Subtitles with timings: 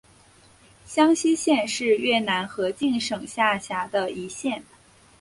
[0.87, 4.63] 香溪县是越南河静省下辖的一县。